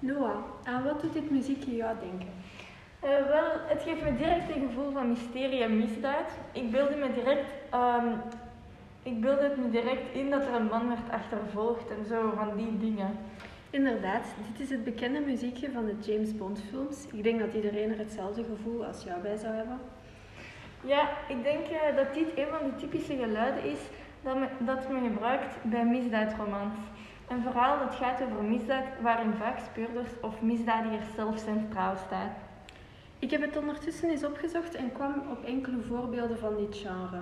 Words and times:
Noah, 0.00 0.36
aan 0.64 0.84
wat 0.84 1.00
doet 1.00 1.12
dit 1.12 1.30
muziekje 1.30 1.76
jou 1.76 1.96
denken? 2.00 2.28
Uh, 3.04 3.28
wel, 3.28 3.50
het 3.66 3.82
geeft 3.82 4.02
me 4.02 4.16
direct 4.16 4.50
een 4.50 4.66
gevoel 4.68 4.92
van 4.92 5.08
mysterie 5.08 5.62
en 5.62 5.78
misdaad. 5.78 6.30
Ik 6.52 6.70
beelde 6.70 6.96
me 6.96 7.12
direct, 7.12 7.50
um, 7.74 8.20
ik 9.02 9.20
beelde 9.20 9.42
het 9.42 9.56
me 9.56 9.70
direct 9.70 10.12
in 10.12 10.30
dat 10.30 10.46
er 10.46 10.54
een 10.54 10.66
man 10.66 10.88
werd 10.88 11.10
achtervolgd 11.10 11.90
en 11.90 12.04
zo 12.04 12.32
van 12.36 12.56
die 12.56 12.78
dingen. 12.78 13.18
Inderdaad, 13.70 14.26
dit 14.50 14.60
is 14.60 14.70
het 14.70 14.84
bekende 14.84 15.20
muziekje 15.20 15.70
van 15.70 15.84
de 15.84 15.96
James 16.00 16.36
Bond 16.36 16.62
films. 16.70 17.06
Ik 17.12 17.22
denk 17.22 17.40
dat 17.40 17.54
iedereen 17.54 17.90
er 17.90 17.98
hetzelfde 17.98 18.44
gevoel 18.44 18.84
als 18.84 19.04
jou 19.04 19.20
bij 19.20 19.36
zou 19.36 19.54
hebben. 19.54 19.78
Ja, 20.84 21.08
ik 21.28 21.42
denk 21.42 21.68
uh, 21.70 21.96
dat 21.96 22.14
dit 22.14 22.28
een 22.36 22.48
van 22.50 22.68
de 22.68 22.76
typische 22.76 23.16
geluiden 23.16 23.64
is 23.64 23.80
dat, 24.22 24.36
me, 24.36 24.46
dat 24.58 24.88
men 24.88 25.02
gebruikt 25.02 25.54
bij 25.62 25.84
misdaadromans. 25.84 26.74
Een 27.30 27.42
verhaal 27.42 27.78
dat 27.78 27.94
gaat 27.94 28.22
over 28.22 28.44
misdaad 28.44 28.84
waarin 29.00 29.32
vaak 29.32 29.58
speurders 29.58 30.10
of 30.20 30.40
misdadigers 30.40 31.14
zelf 31.14 31.38
centraal 31.38 31.96
staan. 32.06 32.32
Ik 33.18 33.30
heb 33.30 33.40
het 33.40 33.56
ondertussen 33.56 34.10
eens 34.10 34.24
opgezocht 34.24 34.74
en 34.74 34.92
kwam 34.92 35.22
op 35.30 35.44
enkele 35.44 35.80
voorbeelden 35.82 36.38
van 36.38 36.56
dit 36.56 36.76
genre. 36.76 37.20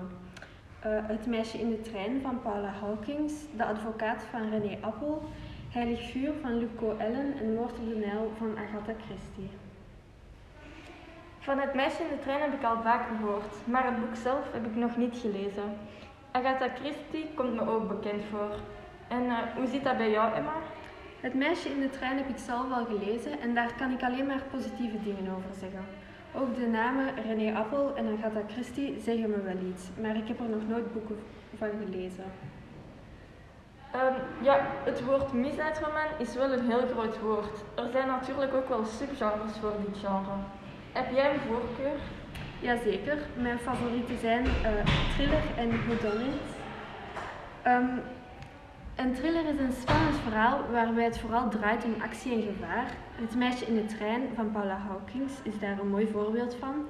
Uh, 0.87 1.09
het 1.09 1.27
meisje 1.27 1.59
in 1.59 1.71
de 1.71 1.81
trein 1.81 2.21
van 2.23 2.43
Paula 2.43 2.69
Hawkins, 2.69 3.33
De 3.57 3.65
advocaat 3.65 4.23
van 4.31 4.51
René 4.51 4.79
Appel, 4.81 5.23
Heilig 5.71 6.11
vuur 6.11 6.33
van 6.43 6.59
Luco 6.59 6.97
Ellen 6.99 7.39
en 7.39 7.55
Moord 7.55 7.79
op 7.79 7.89
de 7.89 7.97
Nijl 7.97 8.33
van 8.39 8.57
Agatha 8.59 8.93
Christie. 9.07 9.51
Van 11.39 11.59
het 11.59 11.75
meisje 11.75 12.03
in 12.03 12.09
de 12.09 12.19
trein 12.19 12.41
heb 12.41 12.53
ik 12.53 12.65
al 12.65 12.83
vaak 12.83 13.07
gehoord, 13.09 13.55
maar 13.67 13.85
het 13.85 14.01
boek 14.01 14.17
zelf 14.17 14.53
heb 14.53 14.67
ik 14.67 14.77
nog 14.77 14.97
niet 14.97 15.17
gelezen. 15.17 15.77
Agatha 16.31 16.69
Christie 16.69 17.31
komt 17.35 17.55
me 17.55 17.71
ook 17.71 17.89
bekend 17.89 18.23
voor. 18.31 18.57
En 19.09 19.25
uh, 19.25 19.39
hoe 19.57 19.67
zit 19.67 19.85
dat 19.85 19.97
bij 19.97 20.11
jou, 20.11 20.35
Emma? 20.35 20.53
Het 21.21 21.35
meisje 21.35 21.69
in 21.69 21.81
de 21.81 21.91
trein 21.91 22.17
heb 22.17 22.29
ik 22.29 22.39
zelf 22.39 22.69
wel 22.69 22.85
gelezen 22.85 23.41
en 23.41 23.55
daar 23.55 23.73
kan 23.79 23.91
ik 23.91 24.03
alleen 24.03 24.27
maar 24.27 24.43
positieve 24.51 25.03
dingen 25.03 25.35
over 25.37 25.55
zeggen. 25.61 25.85
Ook 26.35 26.57
de 26.57 26.67
namen 26.67 27.15
René 27.27 27.57
Appel 27.59 27.97
en 27.97 28.19
Agatha 28.19 28.41
Christie 28.53 29.01
zeggen 29.01 29.31
me 29.31 29.43
wel 29.43 29.71
iets, 29.71 29.89
maar 30.01 30.17
ik 30.17 30.29
heb 30.29 30.41
er 30.41 30.49
nog 30.49 30.69
nooit 30.69 30.93
boeken 30.93 31.19
van 31.57 31.69
gelezen. 31.85 32.25
Um, 33.95 34.15
ja, 34.43 34.67
het 34.85 35.05
woord 35.05 35.33
misdaadroman 35.33 36.11
is 36.19 36.35
wel 36.35 36.53
een 36.53 36.67
heel 36.71 36.87
groot 36.93 37.21
woord. 37.21 37.65
Er 37.75 37.89
zijn 37.93 38.07
natuurlijk 38.07 38.55
ook 38.55 38.69
wel 38.69 38.85
subgenres 38.85 39.57
voor 39.61 39.73
dit 39.87 39.99
genre. 39.99 40.37
Heb 40.93 41.15
jij 41.15 41.33
een 41.33 41.41
voorkeur? 41.41 41.99
Jazeker, 42.61 43.19
mijn 43.37 43.59
favorieten 43.59 44.19
zijn 44.19 44.45
uh, 44.45 44.53
thriller 45.15 45.43
en 45.57 45.71
whodunit. 45.87 46.49
Um, 47.67 48.01
een 48.99 49.15
thriller 49.15 49.45
is 49.45 49.59
een 49.59 49.73
spannend 49.81 50.17
verhaal 50.17 50.61
waarbij 50.73 51.05
het 51.05 51.19
vooral 51.19 51.49
draait 51.49 51.85
om 51.85 51.95
actie 52.03 52.33
en 52.33 52.43
gevaar. 52.43 52.91
Het 53.15 53.35
meisje 53.35 53.65
in 53.65 53.75
de 53.75 53.85
trein 53.85 54.23
van 54.35 54.53
Paula 54.53 54.77
Hawkins 54.77 55.33
is 55.43 55.59
daar 55.59 55.79
een 55.79 55.89
mooi 55.89 56.07
voorbeeld 56.07 56.55
van. 56.55 56.87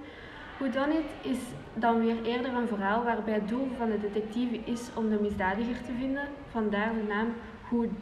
Who 0.59 0.71
Done 0.71 0.95
It 0.95 1.31
is 1.33 1.39
dan 1.75 1.99
weer 1.99 2.23
eerder 2.23 2.55
een 2.55 2.69
verhaal 2.69 3.05
waarbij 3.05 3.35
het 3.35 3.49
doel 3.49 3.69
van 3.79 3.91
de 3.91 4.01
detectieve 4.01 4.61
is 4.65 4.91
om 4.95 5.11
de 5.11 5.19
misdadiger 5.21 5.83
te 5.83 5.93
vinden, 5.99 6.29
vandaar 6.51 6.93
de 6.95 7.03
naam 7.09 7.35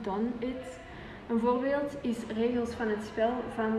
Done 0.01 0.29
It. 0.39 0.81
Een 1.29 1.41
voorbeeld 1.41 1.97
is 2.01 2.19
Regels 2.35 2.71
van 2.71 2.89
het 2.89 3.05
spel 3.05 3.33
van 3.55 3.73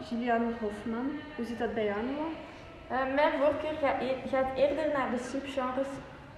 Gillian 0.00 0.42
Hofman. 0.60 1.10
Hoe 1.36 1.44
zit 1.44 1.58
dat 1.58 1.74
bij 1.74 1.84
jou, 1.84 1.98
Noah? 2.02 2.32
Uh, 2.92 3.14
mijn 3.14 3.32
voorkeur 3.40 3.76
gaat 4.30 4.56
eerder 4.56 4.84
naar 4.92 5.10
de 5.10 5.18
subgenres 5.18 5.88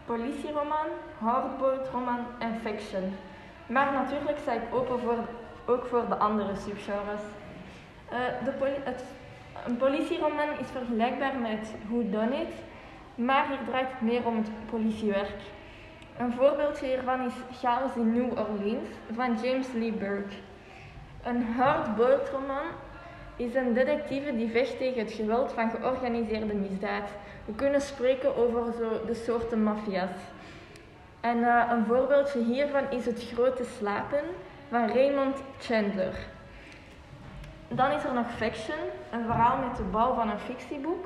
politieroman, 0.06 0.88
hardboiled-roman 1.18 2.20
en 2.38 2.60
fiction. 2.62 3.14
Maar 3.66 3.92
natuurlijk 3.92 4.38
sta 4.38 4.52
ik 4.52 4.74
open 4.74 4.98
voor, 4.98 5.18
ook 5.66 5.86
voor 5.86 6.04
de 6.08 6.16
andere 6.16 6.56
subgenres. 6.56 7.20
Uh, 8.12 8.18
de 8.44 8.80
het, 8.84 9.04
een 9.66 9.76
politieroman 9.76 10.58
is 10.58 10.66
vergelijkbaar 10.72 11.36
met 11.36 11.74
Who 11.88 12.10
Done 12.10 12.36
It, 12.36 12.54
maar 13.14 13.48
hier 13.48 13.58
draait 13.66 13.88
het 13.90 14.00
meer 14.00 14.26
om 14.26 14.36
het 14.36 14.48
politiewerk. 14.70 15.40
Een 16.18 16.32
voorbeeldje 16.32 16.86
hiervan 16.86 17.20
is 17.20 17.58
Chaos 17.60 17.94
in 17.96 18.12
New 18.12 18.38
Orleans 18.38 18.88
van 19.14 19.36
James 19.42 19.72
Lee 19.72 19.92
Burke. 19.92 20.34
Een 21.22 21.42
hardboiled 21.52 22.28
roman 22.28 22.66
is 23.36 23.54
een 23.54 23.72
detectieve 23.72 24.36
die 24.36 24.50
vecht 24.50 24.78
tegen 24.78 25.00
het 25.00 25.12
geweld 25.12 25.52
van 25.52 25.70
georganiseerde 25.70 26.54
misdaad. 26.54 27.08
We 27.44 27.52
kunnen 27.54 27.80
spreken 27.80 28.36
over 28.36 28.72
zo 28.72 29.06
de 29.06 29.14
soorten 29.14 29.62
maffia's. 29.62 30.10
En 31.20 31.38
uh, 31.38 31.70
een 31.70 31.84
voorbeeldje 31.84 32.44
hiervan 32.44 32.90
is 32.90 33.04
Het 33.06 33.24
Grote 33.32 33.64
Slapen 33.64 34.24
van 34.68 34.88
Raymond 34.88 35.36
Chandler. 35.58 36.14
Dan 37.68 37.90
is 37.90 38.04
er 38.04 38.14
nog 38.14 38.30
Fiction, 38.36 38.78
een 39.10 39.24
verhaal 39.24 39.58
met 39.58 39.76
de 39.76 39.82
bouw 39.82 40.14
van 40.14 40.30
een 40.30 40.38
fictieboek. 40.38 41.04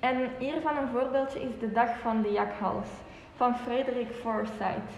En 0.00 0.28
hiervan 0.38 0.76
een 0.76 0.88
voorbeeldje 0.88 1.40
is 1.40 1.58
De 1.60 1.72
Dag 1.72 1.98
van 1.98 2.22
de 2.22 2.32
Jakhals 2.32 2.88
van 3.36 3.56
Frederick 3.56 4.12
Forsyth. 4.12 4.92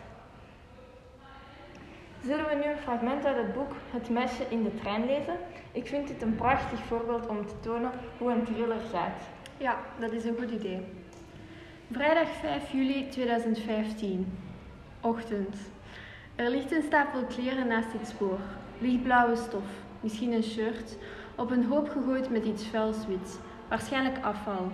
Zullen 2.26 2.48
we 2.48 2.54
nu 2.54 2.70
een 2.70 2.78
fragment 2.78 3.25
uit 3.25 3.37
het 3.37 3.53
boek 3.54 3.72
Het 3.91 4.10
meisje 4.10 4.44
in 4.48 4.62
de 4.62 4.75
trein 4.75 5.06
lezen? 5.06 5.37
Ik 5.72 5.87
vind 5.87 6.09
dit 6.09 6.22
een 6.22 6.34
prachtig 6.34 6.78
voorbeeld 6.78 7.26
om 7.26 7.47
te 7.47 7.54
tonen 7.60 7.91
hoe 8.19 8.32
een 8.32 8.44
thriller 8.44 8.81
gaat. 8.92 9.22
Ja, 9.59 9.76
dat 10.00 10.12
is 10.12 10.25
een 10.25 10.36
goed 10.38 10.50
idee. 10.50 10.81
Vrijdag 11.91 12.28
5 12.28 12.72
juli 12.72 13.09
2015. 13.09 14.38
Ochtend. 15.00 15.56
Er 16.34 16.50
ligt 16.50 16.72
een 16.72 16.82
stapel 16.82 17.25
kleren 17.25 17.66
naast 17.66 17.92
het 17.92 18.09
spoor. 18.09 18.41
Lichtblauwe 18.78 19.36
stof, 19.36 19.69
misschien 20.00 20.32
een 20.32 20.42
shirt, 20.42 20.97
op 21.36 21.50
een 21.50 21.65
hoop 21.65 21.88
gegooid 21.88 22.31
met 22.31 22.44
iets 22.44 22.66
vuils 22.66 23.06
wits, 23.06 23.36
waarschijnlijk 23.69 24.25
afval. 24.25 24.70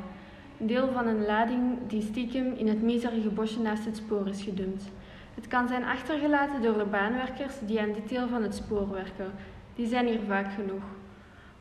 Deel 0.56 0.92
van 0.92 1.06
een 1.06 1.24
lading 1.26 1.78
die 1.86 2.02
stiekem 2.02 2.52
in 2.52 2.68
het 2.68 2.82
miserige 2.82 3.30
bosje 3.30 3.60
naast 3.60 3.84
het 3.84 3.96
spoor 3.96 4.28
is 4.28 4.42
gedumpt. 4.42 4.91
Het 5.34 5.48
kan 5.48 5.69
zijn 5.69 5.84
achtergelaten 5.84 6.62
door 6.62 6.78
de 6.78 6.84
baanwerkers 6.84 7.54
die 7.66 7.81
aan 7.81 7.93
dit 7.93 8.09
deel 8.09 8.28
van 8.28 8.43
het 8.43 8.54
spoor 8.54 8.91
werken. 8.91 9.32
Die 9.75 9.87
zijn 9.87 10.06
hier 10.06 10.21
vaak 10.27 10.53
genoeg. 10.53 10.83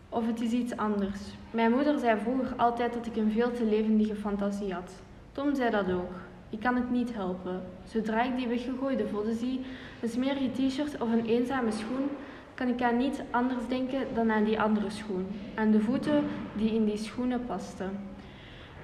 Of 0.09 0.27
het 0.27 0.41
is 0.41 0.51
iets 0.51 0.77
anders. 0.77 1.19
Mijn 1.51 1.71
moeder 1.71 1.99
zei 1.99 2.19
vroeger 2.19 2.53
altijd 2.55 2.93
dat 2.93 3.05
ik 3.05 3.15
een 3.15 3.31
veel 3.31 3.51
te 3.51 3.65
levendige 3.65 4.15
fantasie 4.15 4.73
had. 4.73 5.01
Tom 5.31 5.55
zei 5.55 5.69
dat 5.69 5.91
ook. 5.91 6.11
Ik 6.49 6.59
kan 6.59 6.75
het 6.75 6.91
niet 6.91 7.13
helpen. 7.13 7.63
Zodra 7.85 8.23
ik 8.23 8.37
die 8.37 8.47
weggegooide 8.47 9.07
vodden 9.07 9.35
zie, 9.35 9.61
een 10.01 10.09
smerige 10.09 10.51
t-shirt 10.51 11.01
of 11.01 11.11
een 11.11 11.25
eenzame 11.25 11.71
schoen, 11.71 12.09
kan 12.53 12.67
ik 12.67 12.81
aan 12.81 12.97
niets 12.97 13.19
anders 13.29 13.67
denken 13.67 14.07
dan 14.13 14.31
aan 14.31 14.43
die 14.43 14.61
andere 14.61 14.89
schoen. 14.89 15.27
Aan 15.55 15.71
de 15.71 15.79
voeten 15.79 16.23
die 16.55 16.73
in 16.73 16.85
die 16.85 16.97
schoenen 16.97 17.45
pasten. 17.45 17.99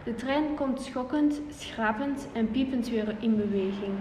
De 0.04 0.16
trein 0.16 0.56
komt 0.56 0.82
schokkend, 0.82 1.42
schrapend 1.50 2.28
en 2.34 2.52
piepend 2.52 2.90
weer 2.90 3.16
in 3.20 3.36
beweging. 3.36 3.94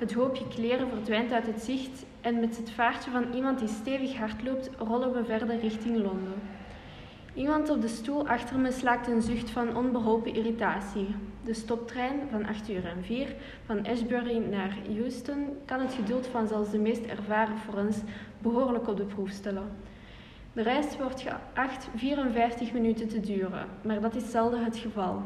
Het 0.00 0.12
hoopje 0.12 0.48
kleren 0.48 0.88
verdwijnt 0.88 1.32
uit 1.32 1.46
het 1.46 1.62
zicht 1.62 2.04
en 2.20 2.40
met 2.40 2.56
het 2.56 2.70
vaartje 2.70 3.10
van 3.10 3.32
iemand 3.34 3.58
die 3.58 3.68
stevig 3.68 4.16
hard 4.16 4.42
loopt, 4.42 4.70
rollen 4.78 5.12
we 5.12 5.24
verder 5.24 5.58
richting 5.58 5.96
Londen. 5.96 6.34
Iemand 7.34 7.70
op 7.70 7.80
de 7.80 7.88
stoel 7.88 8.28
achter 8.28 8.58
me 8.58 8.72
slaakt 8.72 9.06
een 9.06 9.22
zucht 9.22 9.50
van 9.50 9.76
onbeholpen 9.76 10.34
irritatie. 10.34 11.14
De 11.44 11.54
stoptrein 11.54 12.20
van 12.30 12.46
8 12.46 12.70
uur 12.70 12.86
en 12.86 13.04
4 13.04 13.34
van 13.64 13.86
Ashbury 13.86 14.36
naar 14.36 14.76
Euston 14.96 15.46
kan 15.64 15.80
het 15.80 15.92
geduld 15.92 16.26
van 16.26 16.48
zelfs 16.48 16.70
de 16.70 16.78
meest 16.78 17.04
ervaren 17.04 17.58
forens 17.58 17.96
behoorlijk 18.38 18.88
op 18.88 18.96
de 18.96 19.04
proef 19.04 19.30
stellen. 19.30 19.68
De 20.52 20.62
reis 20.62 20.96
wordt 20.98 21.20
geacht 21.22 21.88
54 21.96 22.72
minuten 22.72 23.08
te 23.08 23.20
duren, 23.20 23.66
maar 23.84 24.00
dat 24.00 24.14
is 24.14 24.30
zelden 24.30 24.64
het 24.64 24.76
geval. 24.76 25.22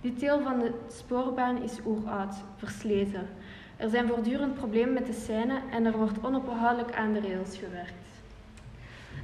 Dit 0.00 0.20
deel 0.20 0.40
van 0.40 0.58
de 0.58 0.72
spoorbaan 0.88 1.62
is 1.62 1.78
oeroud, 1.86 2.34
versleten. 2.56 3.26
Er 3.78 3.88
zijn 3.88 4.08
voortdurend 4.08 4.54
problemen 4.54 4.92
met 4.92 5.06
de 5.06 5.12
scène 5.12 5.60
en 5.70 5.84
er 5.84 5.96
wordt 5.96 6.24
onophoudelijk 6.24 6.94
aan 6.94 7.12
de 7.12 7.20
rails 7.20 7.56
gewerkt. 7.56 7.92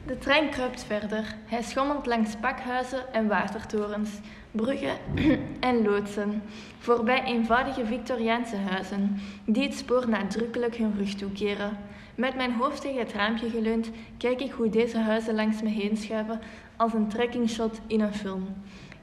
De 0.06 0.19
trein 0.19 0.51
kruipt 0.51 0.85
verder. 0.85 1.35
Hij 1.45 1.62
schommelt 1.62 2.06
langs 2.06 2.37
pakhuizen 2.37 3.12
en 3.12 3.29
watertorens, 3.29 4.11
bruggen 4.51 4.97
en 5.61 5.83
loodsen, 5.83 6.43
voorbij 6.79 7.25
eenvoudige 7.25 7.87
Victoriaanse 7.87 8.56
huizen, 8.56 9.21
die 9.45 9.62
het 9.62 9.75
spoor 9.75 10.09
nadrukkelijk 10.09 10.77
hun 10.77 10.95
rug 10.97 11.15
toekeren. 11.15 11.79
Met 12.15 12.37
mijn 12.37 12.53
hoofd 12.53 12.81
tegen 12.81 12.99
het 12.99 13.12
raampje 13.12 13.51
geleund, 13.51 13.91
kijk 14.19 14.41
ik 14.41 14.53
hoe 14.53 14.69
deze 14.69 14.99
huizen 14.99 15.35
langs 15.35 15.62
me 15.62 15.69
heen 15.69 15.97
schuiven 15.97 16.41
als 16.77 16.93
een 16.93 17.09
trekkingshot 17.09 17.81
in 17.87 18.01
een 18.01 18.15
film. 18.15 18.47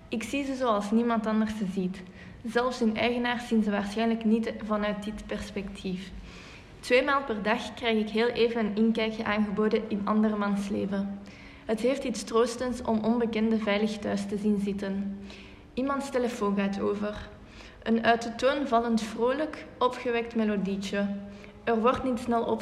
Ik 0.10 0.24
zie 0.24 0.46
ze 0.46 0.56
zoals 0.56 0.92
niemand 0.92 1.26
anders 1.26 1.58
ze 1.58 1.66
ziet. 1.74 2.02
Zelfs 2.46 2.80
hun 2.80 2.98
eigenaars 2.98 3.48
zien 3.48 3.64
ze 3.64 3.72
waarschijnlijk 3.72 4.26
niet 4.26 4.54
vanuit 4.66 5.04
dit 5.04 5.26
perspectief. 5.26 6.12
Tweemaal 6.80 7.24
per 7.24 7.44
dag 7.44 7.74
krijg 7.74 7.98
ik 7.98 8.10
heel 8.10 8.28
even 8.28 8.66
een 8.66 8.76
inkijkje 8.76 9.24
aangeboden 9.24 9.82
in 9.88 10.02
andermans 10.04 10.70
leven. 10.70 11.20
Het 11.66 11.80
heeft 11.80 12.04
iets 12.04 12.24
troostends 12.24 12.82
om 12.82 13.04
onbekenden 13.04 13.60
veilig 13.60 13.98
thuis 13.98 14.26
te 14.26 14.38
zien 14.38 14.60
zitten. 14.60 15.20
Iemands 15.74 16.10
telefoon 16.10 16.56
gaat 16.56 16.82
over. 16.82 17.30
Een 17.84 18.06
uit 18.06 18.22
de 18.22 18.36
toon 18.36 18.68
vallend 18.68 19.02
vrolijk, 19.02 19.66
opgewekt 19.78 20.36
melodietje. 20.36 21.06
Er 21.64 21.82
wordt 21.82 22.04
niet 22.04 22.20
snel 22.20 22.60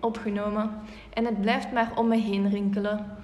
opgenomen 0.00 0.70
en 1.12 1.24
het 1.24 1.40
blijft 1.40 1.72
maar 1.72 1.92
om 1.94 2.08
me 2.08 2.16
heen 2.16 2.50
rinkelen. 2.50 3.16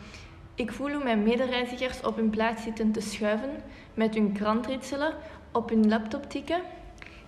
Ik 0.54 0.72
voel 0.72 0.90
hoe 0.90 1.04
mijn 1.04 1.22
medereizigers 1.22 2.00
op 2.00 2.16
hun 2.16 2.30
plaats 2.30 2.62
zitten 2.62 2.92
te 2.92 3.00
schuiven, 3.00 3.50
met 3.94 4.14
hun 4.14 4.32
krant 4.32 4.66
ritselen, 4.66 5.14
op 5.52 5.68
hun 5.68 5.88
laptop 5.88 6.30
tikken. 6.30 6.60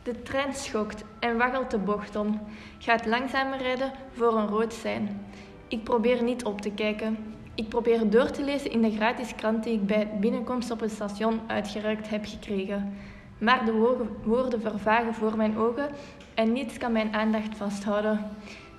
De 0.03 0.23
trein 0.23 0.55
schokt 0.55 1.05
en 1.19 1.37
waggelt 1.37 1.71
de 1.71 1.79
bocht 1.79 2.17
om, 2.17 2.41
gaat 2.79 3.07
langzamer 3.07 3.59
rijden 3.59 3.93
voor 4.13 4.37
een 4.37 4.47
rood 4.47 4.73
sein. 4.73 5.27
Ik 5.69 5.85
probeer 5.85 6.23
niet 6.23 6.45
op 6.45 6.61
te 6.61 6.71
kijken. 6.71 7.35
Ik 7.55 7.69
probeer 7.69 8.11
door 8.11 8.31
te 8.31 8.45
lezen 8.45 8.71
in 8.71 8.83
de 8.83 8.91
gratis 8.91 9.35
krant 9.35 9.65
die 9.65 9.75
ik 9.75 9.87
bij 9.87 10.11
binnenkomst 10.21 10.71
op 10.71 10.81
het 10.81 10.91
station 10.91 11.41
uitgereikt 11.47 12.09
heb 12.09 12.25
gekregen. 12.27 12.97
Maar 13.39 13.65
de 13.65 14.07
woorden 14.25 14.61
vervagen 14.61 15.15
voor 15.15 15.37
mijn 15.37 15.59
ogen 15.59 15.89
en 16.35 16.53
niets 16.53 16.79
kan 16.79 16.93
mijn 16.93 17.15
aandacht 17.15 17.57
vasthouden. 17.57 18.31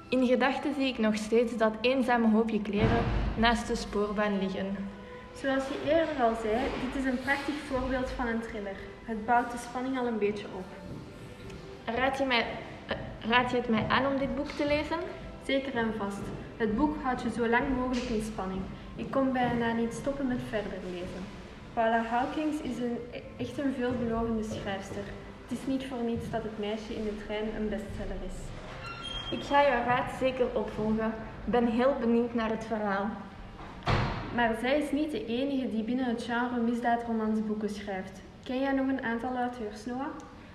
In 0.10 0.26
gedachten 0.26 0.74
zie 0.74 0.88
ik 0.88 0.98
nog 0.98 1.16
steeds 1.16 1.58
dat 1.58 1.74
eenzame 1.82 2.30
hoopje 2.30 2.62
kleren 2.62 3.04
naast 3.38 3.68
de 3.68 3.76
spoorbaan 3.76 4.40
liggen. 4.40 4.78
Zoals 5.36 5.64
je 5.68 5.92
eerder 5.92 6.24
al 6.24 6.36
zei, 6.42 6.58
dit 6.84 7.04
is 7.04 7.12
een 7.12 7.20
prachtig 7.20 7.56
voorbeeld 7.70 8.10
van 8.10 8.28
een 8.28 8.42
thriller. 8.42 8.76
Het 9.04 9.26
bouwt 9.26 9.52
de 9.52 9.58
spanning 9.58 10.00
al 10.00 10.08
een 10.08 10.18
beetje 10.18 10.46
op. 10.56 10.66
Raad 11.96 12.18
je, 12.18 12.26
mij, 12.26 12.46
raad 13.20 13.52
je 13.52 13.58
het 13.58 13.70
mij 13.70 13.86
aan 13.88 14.06
om 14.06 14.18
dit 14.18 14.36
boek 14.36 14.50
te 14.50 14.68
lezen? 14.68 14.98
Zeker 15.46 15.76
en 15.76 15.94
vast. 15.98 16.22
Het 16.58 16.76
boek 16.78 16.96
houdt 17.04 17.22
je 17.22 17.32
zo 17.32 17.48
lang 17.48 17.76
mogelijk 17.76 18.10
in 18.10 18.24
spanning. 18.24 18.62
Ik 18.96 19.12
kon 19.12 19.32
bijna 19.32 19.72
niet 19.72 19.94
stoppen 19.94 20.28
met 20.28 20.40
verder 20.50 20.78
lezen. 20.92 21.24
Paula 21.74 22.04
Hawkins 22.04 22.62
is 22.62 22.78
een, 22.78 22.98
echt 23.38 23.58
een 23.58 23.74
veelbelovende 23.74 24.44
schrijfster. 24.44 25.04
Het 25.48 25.60
is 25.60 25.66
niet 25.68 25.86
voor 25.86 26.04
niets 26.04 26.30
dat 26.30 26.44
het 26.44 26.60
meisje 26.60 26.96
in 26.96 27.04
de 27.04 27.24
trein 27.26 27.56
een 27.56 27.70
bestseller 27.70 28.22
is. 28.26 28.38
Ik 29.38 29.44
ga 29.44 29.62
jouw 29.62 29.84
raad 29.84 30.12
zeker 30.20 30.46
opvolgen. 30.54 31.14
Ben 31.46 31.68
heel 31.68 31.96
benieuwd 32.00 32.34
naar 32.34 32.50
het 32.50 32.66
verhaal. 32.66 33.10
Maar 34.36 34.58
zij 34.62 34.80
is 34.80 34.92
niet 34.92 35.12
de 35.12 35.26
enige 35.26 35.70
die 35.70 35.84
binnen 35.84 36.06
het 36.06 36.24
genre 36.24 36.60
misdaadromans 36.60 37.46
boeken 37.46 37.70
schrijft. 37.70 38.22
Ken 38.44 38.60
jij 38.60 38.72
nog 38.72 38.88
een 38.88 39.04
aantal 39.04 39.38
auteurs, 39.38 39.86
Noah? 39.86 40.08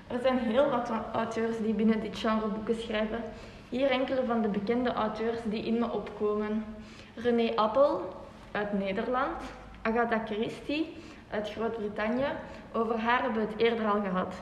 Er 0.06 0.18
zijn 0.22 0.38
heel 0.38 0.70
wat 0.70 0.90
auteurs 1.12 1.58
die 1.58 1.74
binnen 1.74 2.00
dit 2.00 2.18
genre 2.18 2.48
boeken 2.48 2.80
schrijven. 2.80 3.20
Hier 3.68 3.90
enkele 3.90 4.24
van 4.26 4.42
de 4.42 4.48
bekende 4.48 4.92
auteurs 4.92 5.38
die 5.44 5.64
in 5.64 5.78
me 5.78 5.90
opkomen. 5.90 6.64
René 7.14 7.52
Appel 7.54 8.14
uit 8.50 8.72
Nederland, 8.72 9.42
Agatha 9.82 10.22
Christie 10.24 10.96
uit 11.30 11.50
Groot-Brittannië, 11.50 12.26
over 12.72 12.98
haar 12.98 13.22
hebben 13.22 13.42
we 13.42 13.52
het 13.52 13.60
eerder 13.60 13.86
al 13.86 14.00
gehad. 14.00 14.34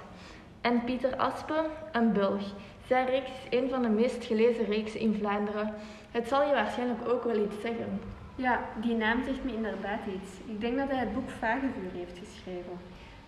En 0.61 0.85
Pieter 0.85 1.17
Aspe, 1.17 1.67
een 1.93 2.13
Belg. 2.13 2.43
Zijn 2.87 3.07
reeks 3.07 3.31
is 3.31 3.59
een 3.59 3.69
van 3.69 3.83
de 3.83 3.89
meest 3.89 4.25
gelezen 4.25 4.65
reeksen 4.65 5.01
in 5.01 5.15
Vlaanderen. 5.15 5.75
Het 6.11 6.29
zal 6.29 6.47
je 6.47 6.53
waarschijnlijk 6.53 7.09
ook 7.09 7.25
wel 7.25 7.45
iets 7.45 7.61
zeggen. 7.61 8.01
Ja, 8.37 8.61
die 8.81 8.95
naam 8.95 9.25
zegt 9.25 9.45
me 9.45 9.55
inderdaad 9.55 10.01
iets. 10.07 10.31
Ik 10.47 10.61
denk 10.61 10.77
dat 10.79 10.89
hij 10.89 10.99
het 10.99 11.15
boek 11.15 11.31
Vagevuur 11.31 11.91
heeft 11.93 12.19
geschreven. 12.19 12.79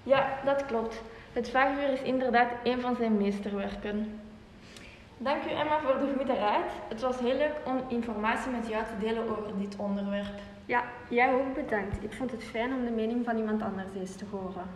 Ja, 0.06 0.38
dat 0.44 0.66
klopt. 0.66 1.02
Het 1.32 1.50
Vagevuur 1.50 1.92
is 1.92 2.02
inderdaad 2.02 2.48
een 2.62 2.80
van 2.80 2.96
zijn 2.96 3.16
meesterwerken. 3.16 4.20
Dank 5.18 5.44
u 5.44 5.50
Emma 5.50 5.80
voor 5.80 5.98
de 6.00 6.12
goede 6.16 6.34
raad. 6.34 6.70
Het 6.88 7.00
was 7.00 7.18
heel 7.18 7.36
leuk 7.36 7.54
om 7.64 7.80
informatie 7.88 8.50
met 8.50 8.68
jou 8.68 8.84
te 8.84 9.06
delen 9.06 9.22
over 9.30 9.58
dit 9.58 9.76
onderwerp. 9.76 10.40
Ja, 10.66 10.84
jij 11.08 11.34
ook 11.34 11.54
bedankt. 11.54 12.04
Ik 12.04 12.12
vond 12.12 12.30
het 12.30 12.44
fijn 12.44 12.72
om 12.72 12.84
de 12.84 12.90
mening 12.90 13.24
van 13.24 13.36
iemand 13.36 13.62
anders 13.62 13.88
eens 13.96 14.16
te 14.16 14.24
horen. 14.30 14.66